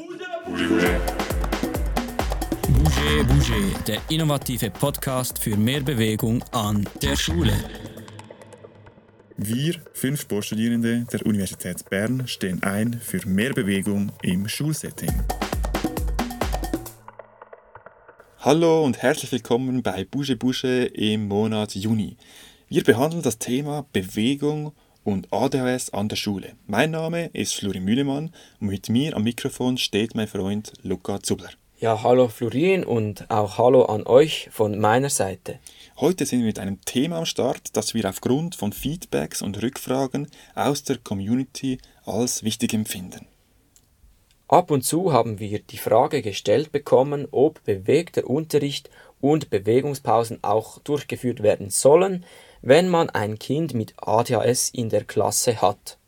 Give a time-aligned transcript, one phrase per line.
[0.00, 0.40] Bouger
[3.24, 7.52] Bouger, der innovative Podcast für mehr Bewegung an der Schule.
[9.36, 15.12] Wir, fünf Sportstudierende der Universität Bern, stehen ein für mehr Bewegung im Schulsetting.
[18.38, 22.16] Hallo und herzlich willkommen bei Bouge Bouge im Monat Juni.
[22.68, 24.72] Wir behandeln das Thema Bewegung
[25.06, 26.52] ADHS an der Schule.
[26.66, 31.50] Mein Name ist Florin Mühlemann und mit mir am Mikrofon steht mein Freund Luca Zubler.
[31.78, 35.58] Ja, hallo Florin und auch hallo an euch von meiner Seite.
[35.98, 40.28] Heute sind wir mit einem Thema am Start, das wir aufgrund von Feedbacks und Rückfragen
[40.54, 43.26] aus der Community als wichtig empfinden.
[44.48, 50.80] Ab und zu haben wir die Frage gestellt bekommen, ob bewegter Unterricht und Bewegungspausen auch
[50.80, 52.24] durchgeführt werden sollen,
[52.62, 55.98] wenn man ein Kind mit ADHS in der Klasse hat.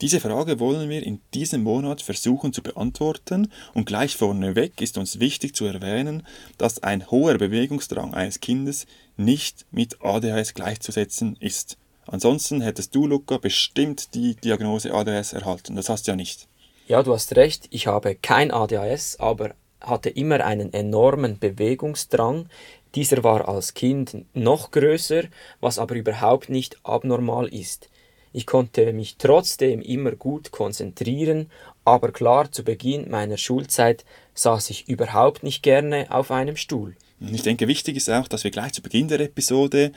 [0.00, 5.18] Diese Frage wollen wir in diesem Monat versuchen zu beantworten und gleich vorneweg ist uns
[5.18, 6.24] wichtig zu erwähnen,
[6.56, 11.78] dass ein hoher Bewegungsdrang eines Kindes nicht mit ADHS gleichzusetzen ist.
[12.06, 15.74] Ansonsten hättest du, Luca, bestimmt die Diagnose ADHS erhalten.
[15.74, 16.46] Das hast du ja nicht.
[16.86, 22.48] Ja, du hast recht, ich habe kein ADHS, aber hatte immer einen enormen Bewegungsdrang.
[22.94, 25.24] Dieser war als Kind noch größer,
[25.60, 27.88] was aber überhaupt nicht abnormal ist.
[28.32, 31.50] Ich konnte mich trotzdem immer gut konzentrieren,
[31.84, 36.96] aber klar, zu Beginn meiner Schulzeit saß ich überhaupt nicht gerne auf einem Stuhl.
[37.20, 39.92] Ich denke, wichtig ist auch, dass wir gleich zu Beginn der Episode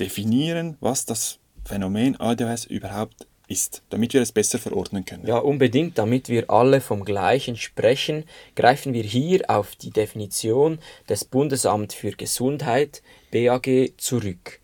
[0.00, 5.24] definieren, was das Phänomen ADHS überhaupt ist, damit wir es besser verordnen können.
[5.26, 11.24] Ja, unbedingt, damit wir alle vom Gleichen sprechen, greifen wir hier auf die Definition des
[11.24, 14.58] Bundesamt für Gesundheit BAG zurück.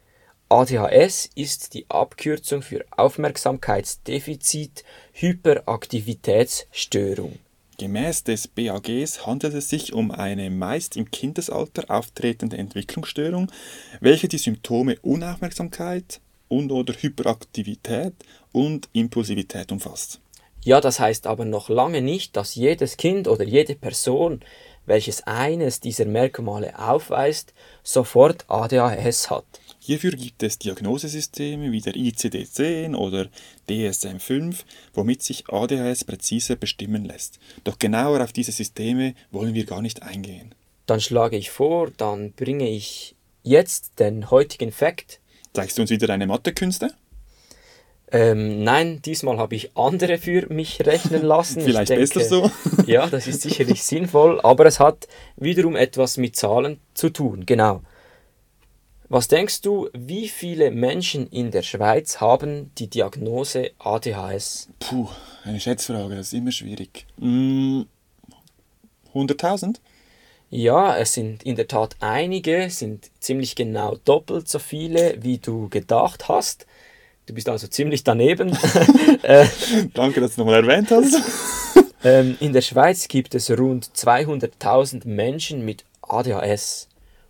[0.49, 4.83] ADHS ist die Abkürzung für Aufmerksamkeitsdefizit
[5.15, 7.39] Hyperaktivitätsstörung.
[7.79, 13.51] Gemäß des BAGs handelt es sich um eine meist im Kindesalter auftretende Entwicklungsstörung,
[14.01, 16.21] welche die Symptome Unaufmerksamkeit,
[16.53, 18.15] und/oder Hyperaktivität
[18.53, 20.21] und Impulsivität umfasst.
[20.65, 24.41] Ja, das heißt aber noch lange nicht, dass jedes Kind oder jede Person,
[24.87, 27.53] welches eines dieser Merkmale aufweist,
[27.83, 29.45] sofort ADHS hat.
[29.81, 33.29] Hierfür gibt es Diagnosesysteme wie der ICD-10 oder
[33.69, 34.59] DSM-5,
[34.95, 37.41] womit sich ADHS präziser bestimmen lässt.
[37.65, 40.55] Doch genauer auf diese Systeme wollen wir gar nicht eingehen.
[40.87, 45.19] Dann schlage ich vor, dann bringe ich jetzt den heutigen Fakt
[45.53, 46.93] Zeigst du uns wieder deine Mathekünste?
[48.11, 51.63] Ähm, nein, diesmal habe ich andere für mich rechnen lassen.
[51.63, 52.51] Vielleicht denke, besser so.
[52.87, 57.47] ja, das ist sicherlich sinnvoll, aber es hat wiederum etwas mit Zahlen zu tun.
[57.47, 57.81] Genau.
[59.09, 64.69] Was denkst du, wie viele Menschen in der Schweiz haben die Diagnose ADHS?
[64.79, 65.09] Puh,
[65.45, 67.07] eine Schätzfrage, das ist immer schwierig.
[67.19, 67.83] Mm,
[69.15, 69.77] 100.000?
[70.55, 75.71] Ja, es sind in der Tat einige, sind ziemlich genau doppelt so viele, wie du
[75.71, 76.67] gedacht hast.
[77.25, 78.57] Du bist also ziemlich daneben.
[79.23, 79.47] Äh,
[79.95, 81.15] Danke, dass du nochmal erwähnt hast.
[82.05, 86.89] Ähm, in der Schweiz gibt es rund 200.000 Menschen mit ADHS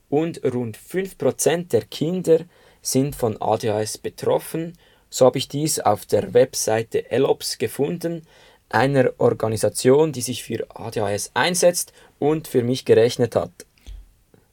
[0.08, 2.38] und rund 5% der Kinder
[2.80, 4.72] sind von ADHS betroffen.
[5.10, 8.22] So habe ich dies auf der Webseite ELOPS gefunden,
[8.70, 13.50] einer Organisation, die sich für ADHS einsetzt und für mich gerechnet hat.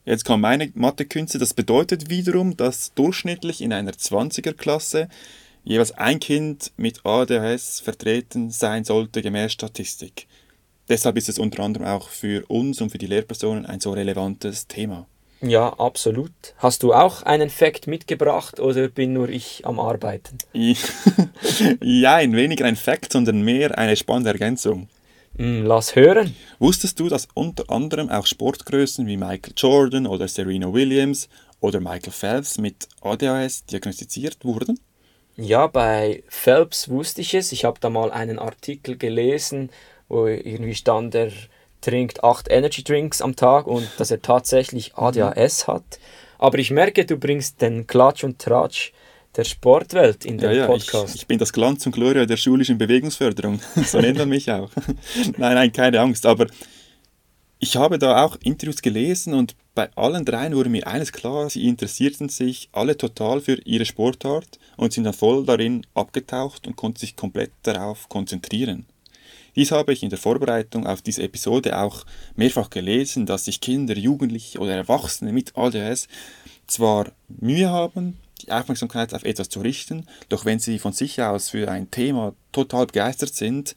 [0.03, 1.37] Jetzt kommt meine Mathekünste.
[1.37, 5.07] Das bedeutet wiederum, dass durchschnittlich in einer 20er-Klasse
[5.63, 10.25] jeweils ein Kind mit ADHS vertreten sein sollte, gemäß Statistik.
[10.89, 14.65] Deshalb ist es unter anderem auch für uns und für die Lehrpersonen ein so relevantes
[14.65, 15.05] Thema.
[15.41, 16.31] Ja, absolut.
[16.57, 20.39] Hast du auch einen Fakt mitgebracht oder bin nur ich am Arbeiten?
[21.81, 24.89] ja, ein weniger ein Fakt, sondern mehr eine spannende Ergänzung.
[25.39, 26.35] Mm, lass hören.
[26.59, 31.29] Wusstest du, dass unter anderem auch Sportgrößen wie Michael Jordan oder Serena Williams
[31.61, 34.77] oder Michael Phelps mit ADHS diagnostiziert wurden?
[35.37, 37.53] Ja, bei Phelps wusste ich es.
[37.53, 39.69] Ich habe da mal einen Artikel gelesen,
[40.09, 41.31] wo irgendwie stand, er
[41.79, 45.99] trinkt acht Energy Drinks am Tag und dass er tatsächlich ADHS hat.
[46.37, 48.91] Aber ich merke, du bringst den Klatsch und Tratsch
[49.35, 51.15] der Sportwelt in den ja, ja, Podcast.
[51.15, 53.59] Ich, ich, bin das Glanz und Gloria der schulischen Bewegungsförderung.
[53.85, 54.69] so nennt man mich auch.
[55.37, 56.25] nein, nein, keine Angst.
[56.25, 56.47] Aber
[57.59, 61.67] ich habe da auch Interviews gelesen und bei allen dreien wurde mir eines klar, sie
[61.67, 66.99] interessierten sich alle total für ihre Sportart und sind dann voll darin abgetaucht und konnten
[66.99, 68.85] sich komplett darauf konzentrieren.
[69.55, 72.05] Dies habe ich in der Vorbereitung auf diese Episode auch
[72.35, 76.07] mehrfach gelesen, dass sich Kinder, Jugendliche oder Erwachsene mit ADHS
[76.67, 81.49] zwar Mühe haben, die Aufmerksamkeit auf etwas zu richten, doch wenn sie von sich aus
[81.49, 83.75] für ein Thema total begeistert sind,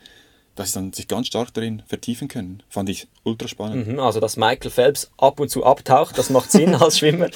[0.54, 2.62] dass sie dann sich ganz stark darin vertiefen können.
[2.68, 3.88] Fand ich ultra spannend.
[3.88, 7.28] Mhm, also, dass Michael Phelps ab und zu abtaucht, das macht Sinn als Schwimmer.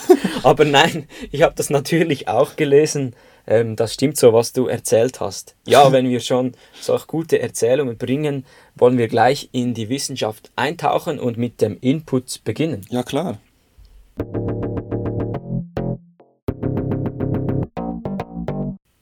[0.43, 3.15] Aber nein, ich habe das natürlich auch gelesen.
[3.47, 5.55] Ähm, das stimmt so, was du erzählt hast.
[5.67, 8.45] Ja, wenn wir schon solch gute Erzählungen bringen,
[8.75, 12.85] wollen wir gleich in die Wissenschaft eintauchen und mit dem Input beginnen.
[12.91, 13.39] Ja, klar.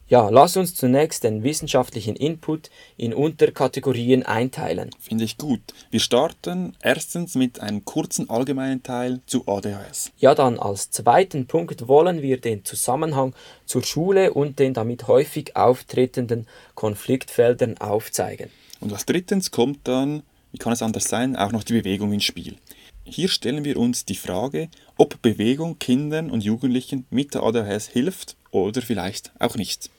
[0.07, 2.69] Ja, lass uns zunächst den wissenschaftlichen Input
[2.99, 4.91] in Unterkategorien einteilen.
[5.01, 5.63] Finde ich gut.
[5.91, 10.13] Wir starten erstens mit einem kurzen allgemeinen Teil zu ADHS.
[10.19, 13.35] Ja, dann als zweiten Punkt wollen wir den Zusammenhang
[13.65, 18.51] zur Schule und den damit häufig auftretenden Konfliktfeldern aufzeigen.
[18.81, 20.23] Und als drittens kommt dann,
[20.53, 22.57] wie kann es anders sein, auch noch die Bewegung ins Spiel.
[23.05, 24.69] Hier stellen wir uns die Frage,
[24.99, 29.91] ob Bewegung Kindern und Jugendlichen mit der ADHS hilft oder vielleicht auch nicht.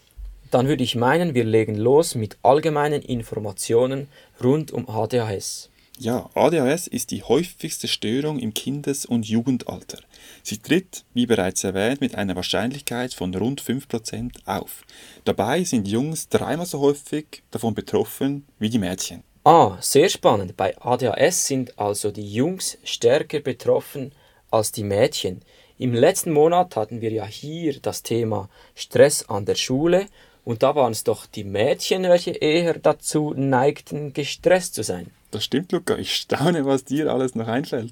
[0.51, 4.07] Dann würde ich meinen, wir legen los mit allgemeinen Informationen
[4.43, 5.69] rund um ADHS.
[5.97, 9.99] Ja, ADHS ist die häufigste Störung im Kindes- und Jugendalter.
[10.43, 14.83] Sie tritt, wie bereits erwähnt, mit einer Wahrscheinlichkeit von rund 5% auf.
[15.23, 19.23] Dabei sind Jungs dreimal so häufig davon betroffen wie die Mädchen.
[19.45, 20.57] Ah, sehr spannend.
[20.57, 24.11] Bei ADHS sind also die Jungs stärker betroffen
[24.51, 25.43] als die Mädchen.
[25.77, 30.07] Im letzten Monat hatten wir ja hier das Thema Stress an der Schule
[30.45, 35.07] und da waren es doch die Mädchen, welche eher dazu neigten, gestresst zu sein.
[35.31, 35.97] Das stimmt, Luca.
[35.97, 37.91] Ich staune, was dir alles noch einfällt.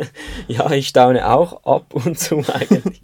[0.48, 3.02] ja, ich staune auch ab und zu eigentlich.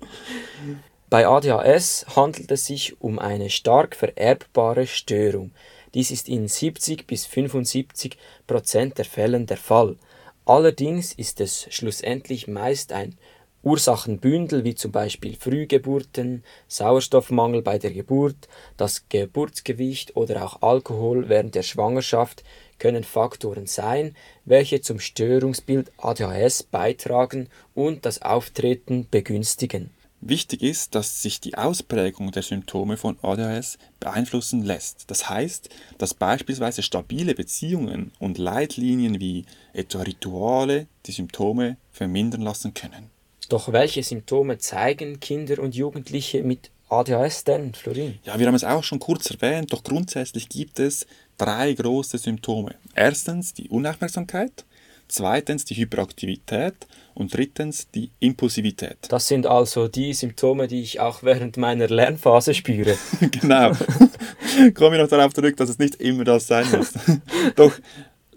[1.09, 5.51] Bei ADHS handelt es sich um eine stark vererbbare Störung.
[5.95, 8.17] Dies ist in 70 bis 75
[8.47, 9.97] Prozent der Fällen der Fall.
[10.45, 13.17] Allerdings ist es schlussendlich meist ein
[13.63, 21.55] Ursachenbündel wie zum Beispiel Frühgeburten, Sauerstoffmangel bei der Geburt, das Geburtsgewicht oder auch Alkohol während
[21.55, 22.43] der Schwangerschaft
[22.79, 29.91] können Faktoren sein, welche zum Störungsbild ADHS beitragen und das Auftreten begünstigen.
[30.23, 35.11] Wichtig ist, dass sich die Ausprägung der Symptome von ADHS beeinflussen lässt.
[35.11, 42.75] Das heißt, dass beispielsweise stabile Beziehungen und Leitlinien wie etwa Rituale die Symptome vermindern lassen
[42.75, 43.11] können.
[43.51, 48.21] Doch welche Symptome zeigen Kinder und Jugendliche mit ADHS denn, Florin?
[48.23, 51.05] Ja, wir haben es auch schon kurz erwähnt, doch grundsätzlich gibt es
[51.37, 52.77] drei große Symptome.
[52.95, 54.65] Erstens die Unaufmerksamkeit,
[55.09, 58.99] zweitens die Hyperaktivität und drittens die Impulsivität.
[59.09, 62.97] Das sind also die Symptome, die ich auch während meiner Lernphase spüre.
[63.21, 63.73] genau.
[64.75, 66.93] Kommen wir noch darauf zurück, dass es nicht immer das sein muss.
[67.57, 67.73] doch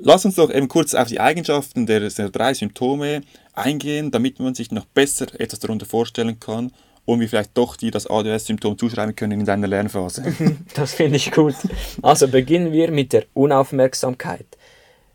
[0.05, 3.21] Lass uns doch eben kurz auf die Eigenschaften der, der drei Symptome
[3.53, 6.71] eingehen, damit man sich noch besser etwas darunter vorstellen kann
[7.05, 10.23] und wir vielleicht doch dir das ADS-Symptom zuschreiben können in deiner Lernphase.
[10.73, 11.55] Das finde ich gut.
[12.01, 14.45] Also beginnen wir mit der Unaufmerksamkeit.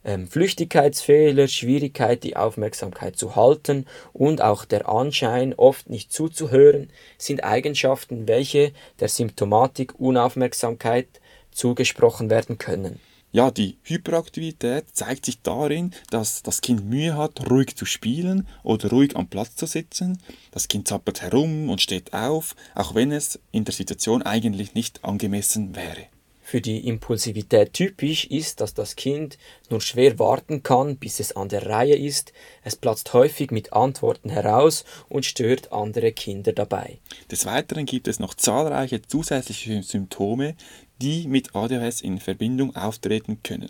[0.04, 7.42] Ähm, Flüchtigkeitsfehler, Schwierigkeit, die Aufmerksamkeit zu halten und auch der Anschein, oft nicht zuzuhören, sind
[7.42, 11.08] Eigenschaften, welche der Symptomatik Unaufmerksamkeit
[11.50, 13.00] zugesprochen werden können.
[13.30, 18.88] Ja, die Hyperaktivität zeigt sich darin, dass das Kind Mühe hat, ruhig zu spielen oder
[18.88, 20.18] ruhig am Platz zu sitzen.
[20.50, 25.04] Das Kind zappert herum und steht auf, auch wenn es in der Situation eigentlich nicht
[25.04, 26.06] angemessen wäre.
[26.50, 29.36] Für die Impulsivität typisch ist, dass das Kind
[29.68, 32.32] nur schwer warten kann, bis es an der Reihe ist.
[32.64, 37.00] Es platzt häufig mit Antworten heraus und stört andere Kinder dabei.
[37.30, 40.56] Des Weiteren gibt es noch zahlreiche zusätzliche Symptome,
[41.02, 43.68] die mit ADHS in Verbindung auftreten können.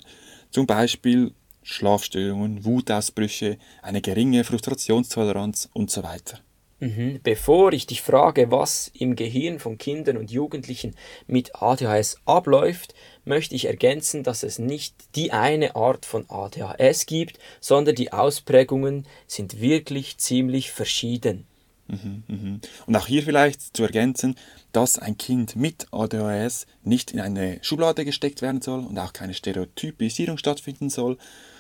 [0.52, 1.32] Zum Beispiel
[1.64, 6.38] Schlafstörungen, Wutausbrüche, eine geringe Frustrationstoleranz und so weiter.
[6.80, 7.20] Mhm.
[7.22, 10.94] Bevor ich dich frage, was im Gehirn von Kindern und Jugendlichen
[11.26, 12.94] mit ADHS abläuft,
[13.24, 19.06] möchte ich ergänzen, dass es nicht die eine Art von ADHS gibt, sondern die Ausprägungen
[19.26, 21.46] sind wirklich ziemlich verschieden.
[21.88, 22.60] Mhm, mhm.
[22.86, 24.36] Und auch hier vielleicht zu ergänzen,
[24.72, 29.34] dass ein Kind mit ADHS nicht in eine Schublade gesteckt werden soll und auch keine
[29.34, 31.16] Stereotypisierung stattfinden soll,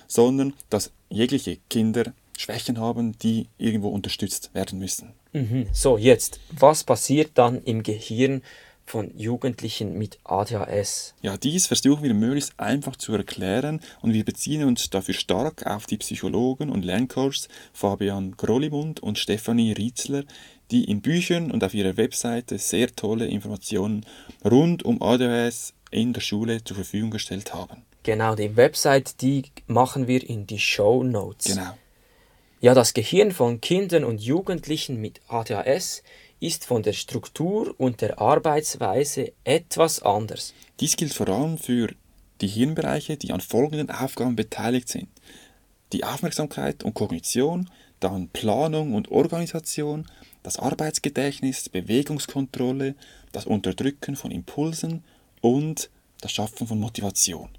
[0.06, 5.12] sondern dass jegliche Kinder Schwächen haben, die irgendwo unterstützt werden müssen.
[5.32, 5.66] Mhm.
[5.72, 8.42] So, jetzt, was passiert dann im Gehirn
[8.86, 11.14] von Jugendlichen mit ADHS?
[11.20, 15.86] Ja, dies versuchen wir möglichst einfach zu erklären und wir beziehen uns dafür stark auf
[15.86, 20.24] die Psychologen und Lerncoaches Fabian Grollimund und Stefanie Rietzler,
[20.70, 24.06] die in Büchern und auf ihrer Webseite sehr tolle Informationen
[24.44, 27.82] rund um ADHS in der Schule zur Verfügung gestellt haben.
[28.04, 31.46] Genau, die Website, die machen wir in die Show Notes.
[31.54, 31.76] Genau.
[32.60, 36.02] Ja, das Gehirn von Kindern und Jugendlichen mit ADHS
[36.40, 40.54] ist von der Struktur und der Arbeitsweise etwas anders.
[40.80, 41.94] Dies gilt vor allem für
[42.40, 45.06] die Hirnbereiche, die an folgenden Aufgaben beteiligt sind.
[45.92, 50.08] Die Aufmerksamkeit und Kognition, dann Planung und Organisation,
[50.42, 52.96] das Arbeitsgedächtnis, Bewegungskontrolle,
[53.30, 55.04] das Unterdrücken von Impulsen
[55.40, 57.50] und das Schaffen von Motivation.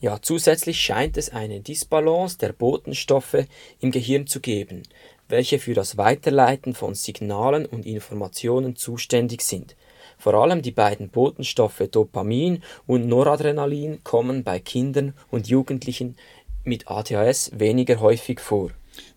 [0.00, 3.46] Ja, zusätzlich scheint es eine Disbalance der Botenstoffe
[3.80, 4.84] im Gehirn zu geben,
[5.28, 9.74] welche für das Weiterleiten von Signalen und Informationen zuständig sind.
[10.16, 16.16] Vor allem die beiden Botenstoffe Dopamin und Noradrenalin kommen bei Kindern und Jugendlichen
[16.62, 18.70] mit ADHS weniger häufig vor.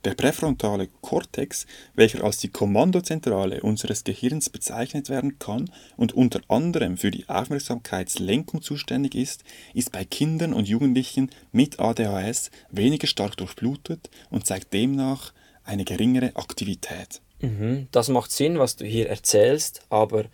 [0.03, 6.97] Der präfrontale Kortex, welcher als die Kommandozentrale unseres Gehirns bezeichnet werden kann und unter anderem
[6.97, 9.43] für die Aufmerksamkeitslenkung zuständig ist,
[9.75, 16.35] ist bei Kindern und Jugendlichen mit ADHS weniger stark durchblutet und zeigt demnach eine geringere
[16.35, 17.21] Aktivität.
[17.39, 20.25] Mhm, das macht Sinn, was du hier erzählst, aber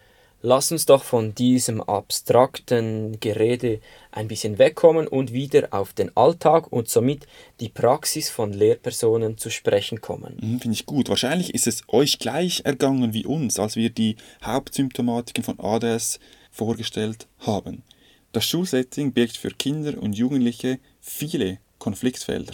[0.42, 3.80] Lass uns doch von diesem abstrakten Gerede
[4.12, 7.26] ein bisschen wegkommen und wieder auf den Alltag und somit
[7.60, 10.38] die Praxis von Lehrpersonen zu sprechen kommen.
[10.40, 11.10] Mhm, Finde ich gut.
[11.10, 16.20] Wahrscheinlich ist es euch gleich ergangen wie uns, als wir die Hauptsymptomatiken von ADS
[16.52, 17.84] vorgestellt haben.
[18.32, 22.54] Das Schulsetting birgt für Kinder und Jugendliche viele Konfliktfelder.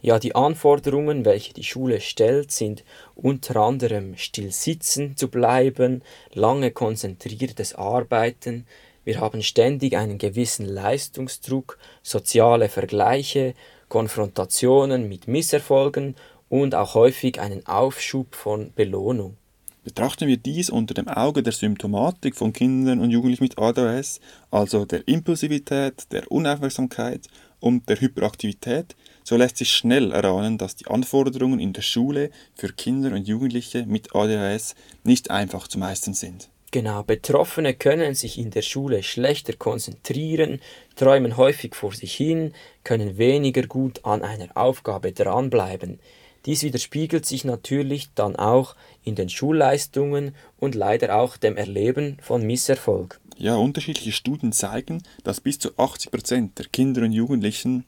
[0.00, 2.84] Ja, die Anforderungen, welche die Schule stellt, sind
[3.16, 6.02] unter anderem still sitzen zu bleiben,
[6.32, 8.66] lange konzentriertes Arbeiten,
[9.08, 13.54] wir haben ständig einen gewissen Leistungsdruck, soziale Vergleiche,
[13.88, 16.14] Konfrontationen mit Misserfolgen
[16.50, 19.38] und auch häufig einen Aufschub von Belohnung.
[19.82, 24.84] Betrachten wir dies unter dem Auge der Symptomatik von Kindern und Jugendlichen mit ADHS, also
[24.84, 27.28] der Impulsivität, der Unaufmerksamkeit
[27.60, 28.94] und der Hyperaktivität,
[29.28, 33.84] so lässt sich schnell erahnen, dass die Anforderungen in der Schule für Kinder und Jugendliche
[33.84, 36.48] mit ADHS nicht einfach zu meistern sind.
[36.70, 40.60] Genau, Betroffene können sich in der Schule schlechter konzentrieren,
[40.96, 42.54] träumen häufig vor sich hin,
[42.84, 46.00] können weniger gut an einer Aufgabe dranbleiben.
[46.46, 52.46] Dies widerspiegelt sich natürlich dann auch in den Schulleistungen und leider auch dem Erleben von
[52.46, 53.20] Misserfolg.
[53.36, 57.84] Ja, unterschiedliche Studien zeigen, dass bis zu 80 Prozent der Kinder und Jugendlichen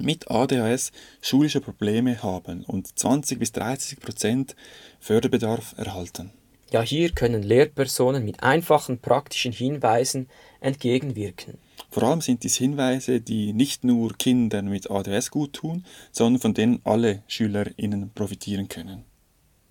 [0.00, 4.56] mit ADHS schulische Probleme haben und 20 bis 30 Prozent
[4.98, 6.32] Förderbedarf erhalten.
[6.72, 10.28] Ja, hier können Lehrpersonen mit einfachen praktischen Hinweisen
[10.60, 11.58] entgegenwirken.
[11.90, 16.54] Vor allem sind dies Hinweise, die nicht nur Kindern mit ADHS gut tun, sondern von
[16.54, 19.04] denen alle SchülerInnen profitieren können.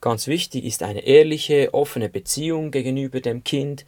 [0.01, 3.86] Ganz wichtig ist eine ehrliche, offene Beziehung gegenüber dem Kind,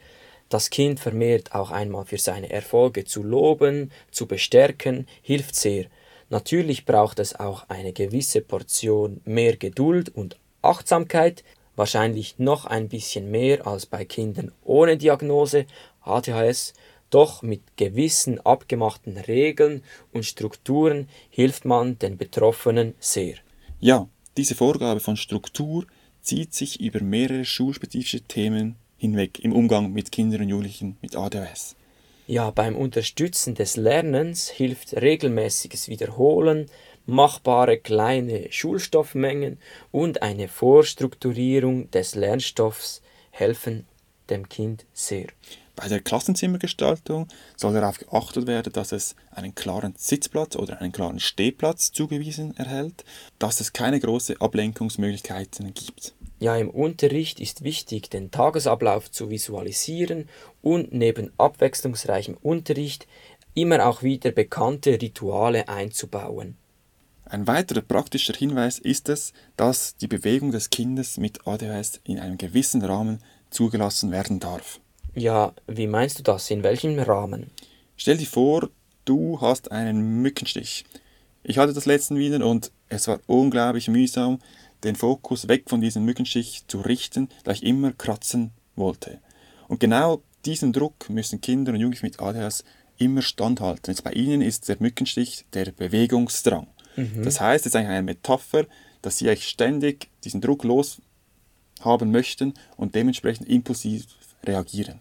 [0.51, 5.85] das Kind vermehrt auch einmal für seine Erfolge zu loben, zu bestärken, hilft sehr.
[6.31, 11.43] Natürlich braucht es auch eine gewisse Portion mehr Geduld und Achtsamkeit,
[11.75, 15.65] wahrscheinlich noch ein bisschen mehr als bei Kindern ohne Diagnose
[15.99, 16.73] ADHS,
[17.09, 19.83] doch mit gewissen abgemachten Regeln
[20.13, 23.35] und Strukturen hilft man den Betroffenen sehr.
[23.81, 24.07] Ja,
[24.37, 25.85] diese Vorgabe von Struktur
[26.21, 31.75] zieht sich über mehrere schulspezifische Themen hinweg im Umgang mit Kindern und Jugendlichen mit ADHS.
[32.31, 36.71] Ja, beim Unterstützen des Lernens hilft regelmäßiges Wiederholen,
[37.05, 39.59] machbare kleine Schulstoffmengen
[39.91, 43.85] und eine Vorstrukturierung des Lernstoffs helfen
[44.29, 45.27] dem Kind sehr.
[45.75, 51.19] Bei der Klassenzimmergestaltung soll darauf geachtet werden, dass es einen klaren Sitzplatz oder einen klaren
[51.19, 53.03] Stehplatz zugewiesen erhält,
[53.39, 56.13] dass es keine großen Ablenkungsmöglichkeiten gibt.
[56.41, 60.27] Ja, im Unterricht ist wichtig, den Tagesablauf zu visualisieren
[60.63, 63.05] und neben abwechslungsreichem Unterricht
[63.53, 66.57] immer auch wieder bekannte Rituale einzubauen.
[67.25, 72.39] Ein weiterer praktischer Hinweis ist es, dass die Bewegung des Kindes mit ADHS in einem
[72.39, 73.19] gewissen Rahmen
[73.51, 74.79] zugelassen werden darf.
[75.13, 76.49] Ja, wie meinst du das?
[76.49, 77.51] In welchem Rahmen?
[77.97, 78.67] Stell dir vor,
[79.05, 80.85] du hast einen Mückenstich.
[81.43, 84.39] Ich hatte das letzten wieder und es war unglaublich mühsam,
[84.83, 89.19] den Fokus weg von diesem Mückenstich zu richten, da ich immer kratzen wollte.
[89.67, 92.63] Und genau diesem Druck müssen Kinder und Jugendliche mit ADHS
[92.97, 93.91] immer standhalten.
[93.91, 96.67] Jetzt bei ihnen ist der Mückenstich der Bewegungsdrang.
[96.95, 97.23] Mhm.
[97.23, 98.65] Das heißt, es ist eigentlich eine Metapher,
[99.01, 104.05] dass sie eigentlich ständig diesen Druck loshaben möchten und dementsprechend impulsiv
[104.43, 104.99] reagieren.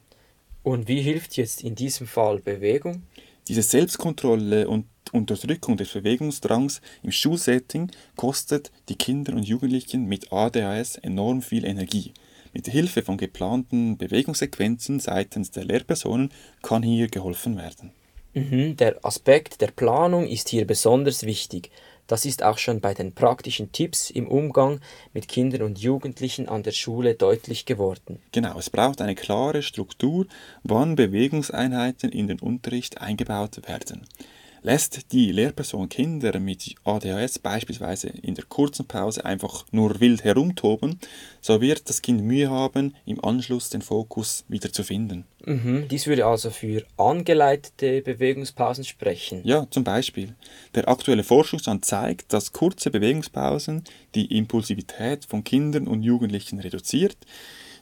[0.63, 3.03] Und wie hilft jetzt in diesem Fall Bewegung?
[3.49, 10.97] Diese Selbstkontrolle und Unterdrückung des Bewegungsdrangs im Schulsetting kostet die Kinder und Jugendlichen mit ADHS
[10.97, 12.13] enorm viel Energie.
[12.53, 16.31] Mit Hilfe von geplanten Bewegungssequenzen seitens der Lehrpersonen
[16.63, 17.93] kann hier geholfen werden.
[18.35, 21.71] Mhm, der Aspekt der Planung ist hier besonders wichtig.
[22.07, 24.81] Das ist auch schon bei den praktischen Tipps im Umgang
[25.13, 28.21] mit Kindern und Jugendlichen an der Schule deutlich geworden.
[28.33, 30.27] Genau, es braucht eine klare Struktur,
[30.65, 34.09] wann Bewegungseinheiten in den Unterricht eingebaut werden.
[34.63, 41.01] Lässt die Lehrperson Kinder mit ADHS beispielsweise in der kurzen Pause einfach nur wild herumtoben,
[41.41, 45.25] so wird das Kind Mühe haben, im Anschluss den Fokus wieder zu finden.
[45.47, 49.41] Mhm, dies würde also für angeleitete Bewegungspausen sprechen.
[49.45, 50.35] Ja, zum Beispiel.
[50.75, 57.17] Der aktuelle Forschungsstand zeigt, dass kurze Bewegungspausen die Impulsivität von Kindern und Jugendlichen reduziert,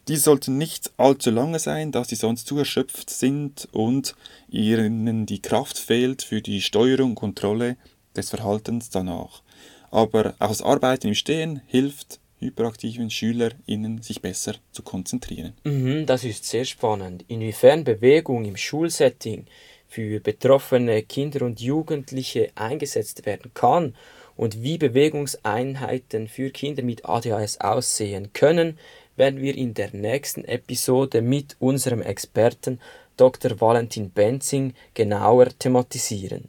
[0.09, 4.15] diese sollten nicht allzu lange sein, da sie sonst zu erschöpft sind und
[4.49, 7.77] ihnen die Kraft fehlt für die Steuerung und Kontrolle
[8.17, 9.43] des Verhaltens danach.
[9.91, 15.55] Aber auch das Arbeiten im Stehen hilft hyperaktiven SchülerInnen sich besser zu konzentrieren.
[15.65, 17.25] Mhm, das ist sehr spannend.
[17.29, 19.47] Inwiefern Bewegung im Schulsetting
[19.89, 23.95] für betroffene Kinder und Jugendliche eingesetzt werden kann
[24.37, 28.79] und wie Bewegungseinheiten für Kinder mit ADHS aussehen können,
[29.19, 32.81] werden wir in der nächsten Episode mit unserem Experten
[33.17, 33.61] Dr.
[33.61, 36.49] Valentin Benzing genauer thematisieren.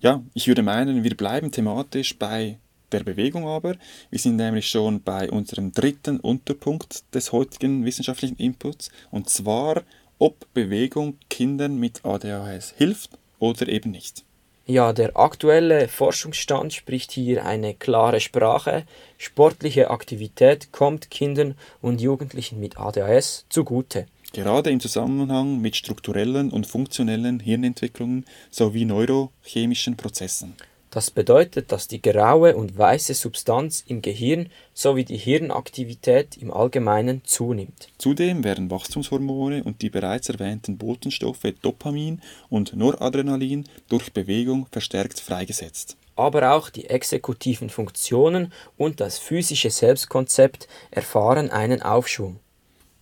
[0.00, 2.58] Ja, ich würde meinen, wir bleiben thematisch bei
[2.92, 3.76] der Bewegung aber.
[4.10, 9.82] Wir sind nämlich schon bei unserem dritten Unterpunkt des heutigen wissenschaftlichen Inputs und zwar,
[10.18, 14.24] ob Bewegung Kindern mit ADHS hilft oder eben nicht.
[14.66, 18.84] Ja, der aktuelle Forschungsstand spricht hier eine klare Sprache.
[19.18, 24.06] Sportliche Aktivität kommt Kindern und Jugendlichen mit ADHS zugute.
[24.32, 30.54] Gerade im Zusammenhang mit strukturellen und funktionellen Hirnentwicklungen sowie neurochemischen Prozessen.
[30.94, 37.24] Das bedeutet, dass die graue und weiße Substanz im Gehirn sowie die Hirnaktivität im Allgemeinen
[37.24, 37.88] zunimmt.
[37.98, 45.96] Zudem werden Wachstumshormone und die bereits erwähnten Botenstoffe Dopamin und Noradrenalin durch Bewegung verstärkt freigesetzt.
[46.14, 52.38] Aber auch die exekutiven Funktionen und das physische Selbstkonzept erfahren einen Aufschwung.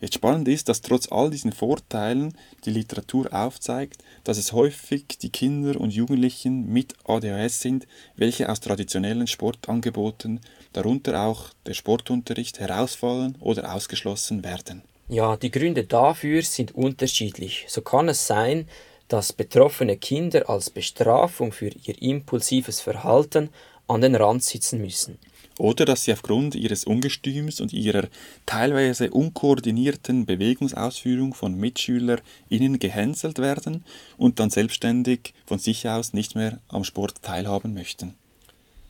[0.03, 5.31] Jetzt spannend ist, dass trotz all diesen Vorteilen die Literatur aufzeigt, dass es häufig die
[5.31, 10.41] Kinder und Jugendlichen mit ADHS sind, welche aus traditionellen Sportangeboten,
[10.73, 14.83] darunter auch der Sportunterricht, herausfallen oder ausgeschlossen werden.
[15.09, 17.67] Ja, die Gründe dafür sind unterschiedlich.
[17.69, 18.67] So kann es sein,
[19.07, 23.51] dass betroffene Kinder als Bestrafung für ihr impulsives Verhalten
[23.87, 25.21] an den Rand sitzen müssen
[25.59, 28.09] oder dass sie aufgrund ihres Ungestüms und ihrer
[28.47, 33.85] teilweise unkoordinierten Bewegungsausführung von MitschülerInnen gehänselt werden
[34.17, 38.15] und dann selbstständig von sich aus nicht mehr am Sport teilhaben möchten.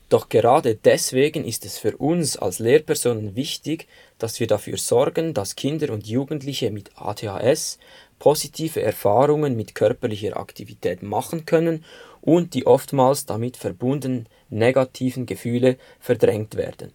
[0.09, 3.87] Doch gerade deswegen ist es für uns als Lehrpersonen wichtig,
[4.19, 7.79] dass wir dafür sorgen, dass Kinder und Jugendliche mit ADHS
[8.19, 11.83] positive Erfahrungen mit körperlicher Aktivität machen können
[12.23, 16.93] und die oftmals damit verbundenen negativen Gefühle verdrängt werden.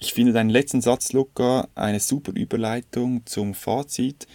[0.00, 4.26] Ich finde deinen letzten Satz, Luca, eine super Überleitung zum Fazit.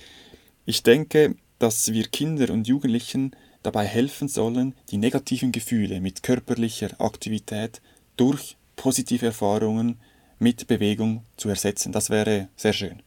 [0.66, 7.02] Ich denke, dass wir Kinder und Jugendlichen dabei helfen sollen, die negativen Gefühle mit körperlicher
[7.02, 7.82] Aktivität
[8.16, 10.00] durch positive Erfahrungen
[10.40, 11.92] mit Bewegung zu ersetzen.
[11.92, 13.04] Das wäre sehr schön.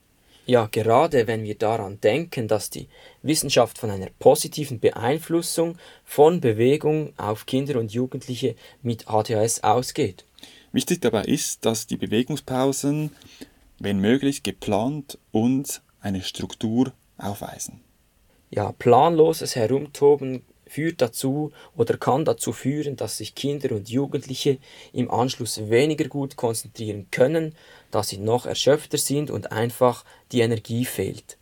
[0.46, 2.88] Ja, gerade wenn wir daran denken, dass die
[3.22, 10.24] Wissenschaft von einer positiven Beeinflussung von Bewegung auf Kinder und Jugendliche mit ADHS ausgeht.
[10.72, 13.10] Wichtig dabei ist, dass die Bewegungspausen,
[13.78, 17.80] wenn möglich, geplant und eine Struktur aufweisen.
[18.50, 24.58] Ja, planloses Herumtoben führt dazu oder kann dazu führen, dass sich Kinder und Jugendliche
[24.92, 27.54] im Anschluss weniger gut konzentrieren können,
[27.90, 31.36] da sie noch erschöpfter sind und einfach die Energie fehlt.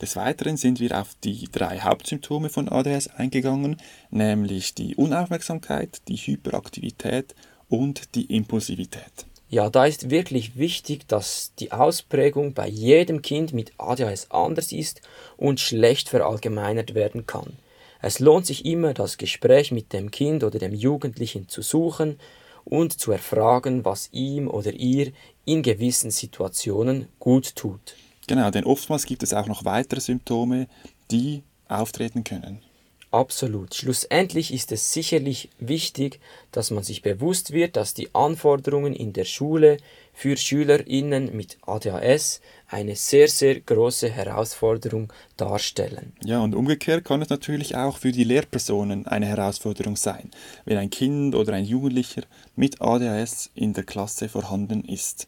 [0.00, 3.76] Des Weiteren sind wir auf die drei Hauptsymptome von ADS eingegangen,
[4.10, 7.34] nämlich die Unaufmerksamkeit, die Hyperaktivität
[7.68, 9.26] und die Impulsivität.
[9.50, 15.02] Ja, da ist wirklich wichtig, dass die Ausprägung bei jedem Kind mit ADHS anders ist
[15.36, 17.56] und schlecht verallgemeinert werden kann.
[18.02, 22.18] Es lohnt sich immer, das Gespräch mit dem Kind oder dem Jugendlichen zu suchen
[22.64, 25.12] und zu erfragen, was ihm oder ihr
[25.44, 27.96] in gewissen Situationen gut tut.
[28.26, 30.68] Genau, denn oftmals gibt es auch noch weitere Symptome,
[31.10, 32.62] die auftreten können.
[33.10, 33.74] Absolut.
[33.74, 36.20] Schlussendlich ist es sicherlich wichtig,
[36.52, 39.78] dass man sich bewusst wird, dass die Anforderungen in der Schule
[40.20, 46.12] für SchülerInnen mit ADHS eine sehr, sehr große Herausforderung darstellen.
[46.22, 50.30] Ja, und umgekehrt kann es natürlich auch für die Lehrpersonen eine Herausforderung sein,
[50.66, 55.26] wenn ein Kind oder ein Jugendlicher mit ADHS in der Klasse vorhanden ist.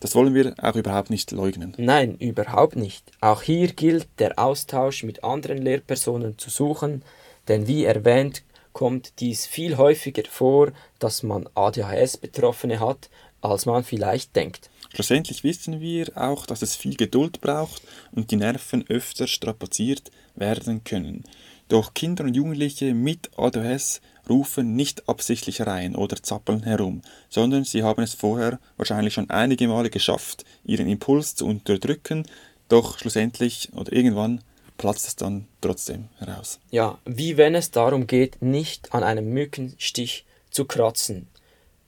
[0.00, 1.72] Das wollen wir auch überhaupt nicht leugnen.
[1.78, 3.02] Nein, überhaupt nicht.
[3.22, 7.02] Auch hier gilt der Austausch mit anderen Lehrpersonen zu suchen,
[7.48, 8.42] denn wie erwähnt,
[8.74, 13.08] kommt dies viel häufiger vor, dass man ADHS-Betroffene hat,
[13.44, 14.70] als man vielleicht denkt.
[14.94, 20.84] Schlussendlich wissen wir auch, dass es viel Geduld braucht und die Nerven öfter strapaziert werden
[20.84, 21.24] können.
[21.68, 27.82] Doch Kinder und Jugendliche mit ADHS rufen nicht absichtlich rein oder zappeln herum, sondern sie
[27.82, 32.26] haben es vorher wahrscheinlich schon einige Male geschafft, ihren Impuls zu unterdrücken,
[32.68, 34.42] doch schlussendlich oder irgendwann
[34.78, 36.60] platzt es dann trotzdem heraus.
[36.70, 41.28] Ja, wie wenn es darum geht, nicht an einem Mückenstich zu kratzen.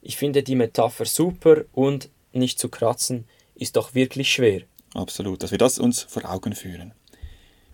[0.08, 3.24] Ich finde die Metapher super und nicht zu kratzen
[3.56, 4.62] ist doch wirklich schwer.
[4.94, 6.92] Absolut, dass wir das uns vor Augen führen.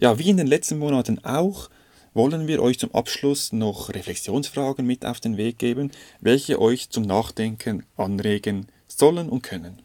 [0.00, 1.68] Ja, wie in den letzten Monaten auch,
[2.14, 5.90] wollen wir euch zum Abschluss noch Reflexionsfragen mit auf den Weg geben,
[6.22, 9.82] welche euch zum Nachdenken anregen sollen und können.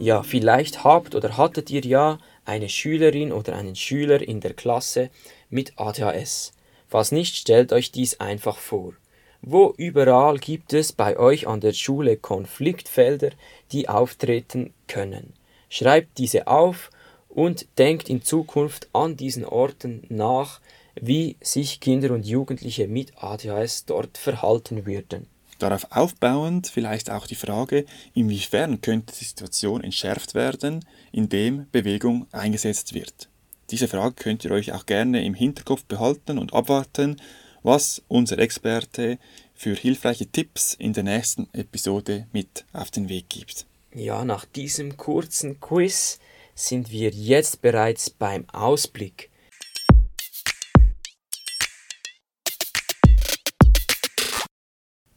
[0.00, 5.10] Ja, vielleicht habt oder hattet ihr ja eine Schülerin oder einen Schüler in der Klasse
[5.50, 6.52] mit ADHS.
[6.88, 8.94] Falls nicht, stellt euch dies einfach vor.
[9.42, 13.30] Wo überall gibt es bei euch an der Schule Konfliktfelder,
[13.70, 15.34] die auftreten können.
[15.68, 16.90] Schreibt diese auf
[17.28, 20.60] und denkt in Zukunft an diesen Orten nach,
[21.00, 25.28] wie sich Kinder und Jugendliche mit ADHS dort verhalten würden.
[25.58, 32.94] Darauf aufbauend vielleicht auch die Frage, inwiefern könnte die Situation entschärft werden, indem Bewegung eingesetzt
[32.94, 33.28] wird.
[33.70, 37.20] Diese Frage könnt ihr euch auch gerne im Hinterkopf behalten und abwarten,
[37.62, 39.18] was unser Experte
[39.54, 43.66] für hilfreiche Tipps in der nächsten Episode mit auf den Weg gibt.
[43.92, 46.18] Ja, nach diesem kurzen Quiz
[46.54, 49.28] sind wir jetzt bereits beim Ausblick.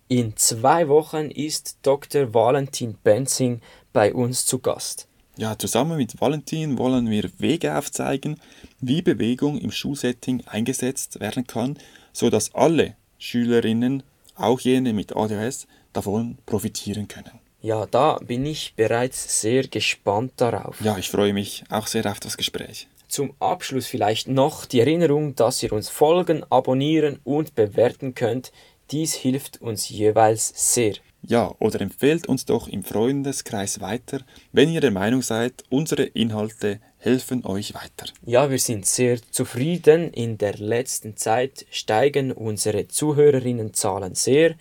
[0.09, 2.33] In zwei Wochen ist Dr.
[2.33, 3.61] Valentin Benzing
[3.93, 5.07] bei uns zu Gast.
[5.41, 8.39] Ja, zusammen mit Valentin wollen wir Wege aufzeigen,
[8.79, 11.79] wie Bewegung im Schulsetting eingesetzt werden kann,
[12.13, 14.03] sodass alle Schülerinnen,
[14.35, 17.39] auch jene mit ADHS, davon profitieren können.
[17.59, 20.79] Ja, da bin ich bereits sehr gespannt darauf.
[20.79, 22.87] Ja, ich freue mich auch sehr auf das Gespräch.
[23.07, 28.51] Zum Abschluss vielleicht noch die Erinnerung, dass ihr uns folgen, abonnieren und bewerten könnt.
[28.91, 30.93] Dies hilft uns jeweils sehr.
[31.23, 36.79] Ja, oder empfehlt uns doch im Freundeskreis weiter, wenn ihr der Meinung seid, unsere Inhalte
[36.97, 38.11] helfen euch weiter.
[38.25, 40.11] Ja, wir sind sehr zufrieden.
[40.13, 44.55] In der letzten Zeit steigen unsere Zuhörerinnenzahlen sehr.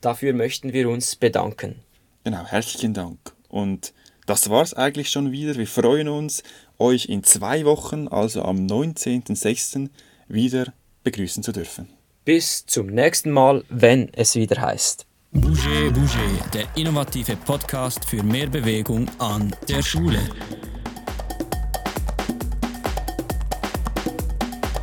[0.00, 1.76] Dafür möchten wir uns bedanken.
[2.24, 3.18] Genau, herzlichen Dank.
[3.48, 3.92] Und
[4.26, 5.56] das war's eigentlich schon wieder.
[5.56, 6.42] Wir freuen uns,
[6.78, 9.88] euch in zwei Wochen, also am 19.06.,
[10.28, 10.72] wieder
[11.04, 11.88] begrüßen zu dürfen.
[12.24, 15.06] Bis zum nächsten Mal, wenn es wieder heißt.
[15.34, 20.18] Bouger Bouger, der innovative Podcast für mehr Bewegung an der Schule.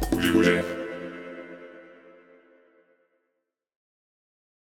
[0.09, 0.78] Bouger.